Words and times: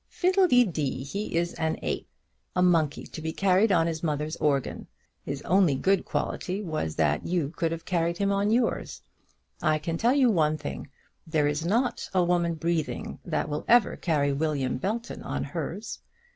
"Fiddle 0.09 0.47
de 0.47 0.63
dee. 0.65 1.03
He 1.03 1.35
is 1.35 1.53
an 1.59 1.77
ape, 1.83 2.09
a 2.55 2.63
monkey 2.63 3.03
to 3.05 3.21
be 3.21 3.31
carried 3.31 3.71
on 3.71 3.85
his 3.85 4.01
mother's 4.01 4.35
organ. 4.37 4.87
His 5.21 5.43
only 5.43 5.75
good 5.75 6.05
quality 6.05 6.59
was 6.63 6.95
that 6.95 7.23
you 7.27 7.49
could 7.49 7.71
have 7.71 7.85
carried 7.85 8.17
him 8.17 8.31
on 8.31 8.49
yours. 8.49 9.03
I 9.61 9.77
can 9.77 9.99
tell 9.99 10.15
you 10.15 10.31
one 10.31 10.57
thing; 10.57 10.89
there 11.27 11.45
is 11.45 11.63
not 11.63 12.09
a 12.15 12.23
woman 12.23 12.55
breathing 12.55 13.19
that 13.23 13.47
will 13.47 13.63
ever 13.67 13.95
carry 13.95 14.33
William 14.33 14.77
Belton 14.77 15.21
on 15.21 15.43
hers. 15.43 15.99